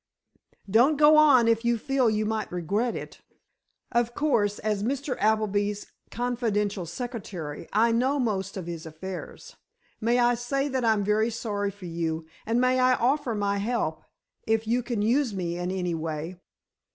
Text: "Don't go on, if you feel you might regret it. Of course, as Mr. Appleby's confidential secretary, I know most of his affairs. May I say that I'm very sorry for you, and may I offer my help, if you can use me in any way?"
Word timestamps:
"Don't 0.67 0.97
go 0.97 1.15
on, 1.15 1.47
if 1.47 1.63
you 1.63 1.77
feel 1.77 2.09
you 2.09 2.25
might 2.25 2.51
regret 2.51 2.95
it. 2.95 3.21
Of 3.91 4.15
course, 4.15 4.57
as 4.57 4.81
Mr. 4.81 5.15
Appleby's 5.19 5.91
confidential 6.09 6.87
secretary, 6.87 7.69
I 7.71 7.91
know 7.91 8.17
most 8.19 8.57
of 8.57 8.65
his 8.65 8.87
affairs. 8.87 9.57
May 9.99 10.17
I 10.17 10.33
say 10.33 10.67
that 10.69 10.83
I'm 10.83 11.03
very 11.03 11.29
sorry 11.29 11.69
for 11.69 11.85
you, 11.85 12.25
and 12.47 12.59
may 12.59 12.79
I 12.79 12.95
offer 12.95 13.35
my 13.35 13.59
help, 13.59 14.01
if 14.47 14.65
you 14.67 14.81
can 14.81 15.03
use 15.03 15.35
me 15.35 15.59
in 15.59 15.69
any 15.69 15.93
way?" 15.93 16.39